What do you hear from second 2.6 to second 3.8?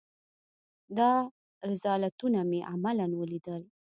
عملاً وليدل.